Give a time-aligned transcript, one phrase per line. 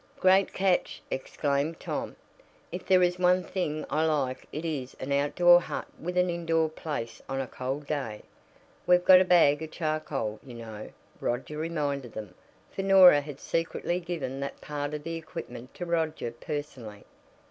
[0.19, 2.15] "Great catch!" exclaimed Tom.
[2.71, 6.69] "If there is one thing I like it is an outdoor hut with an indoor
[6.69, 8.23] place on a cold day."
[8.87, 12.33] "We've got a bag of charcoal, you know," Roger reminded them,
[12.71, 17.03] for Norah had secretly given that part of the equipment to Roger personally.